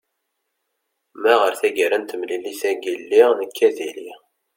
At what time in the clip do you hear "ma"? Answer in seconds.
1.21-1.33